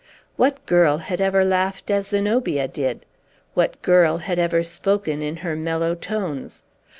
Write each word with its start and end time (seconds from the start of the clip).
What 0.35 0.65
girl 0.65 0.97
had 0.97 1.21
ever 1.21 1.45
laughed 1.45 1.91
as 1.91 2.07
Zenobia 2.07 2.67
did? 2.67 3.05
What 3.53 3.79
girl 3.83 4.17
had 4.17 4.39
ever 4.39 4.63
spoken 4.63 5.21
in 5.21 5.35
her 5.45 5.55
mellow 5.55 5.93
tones? 5.93 6.63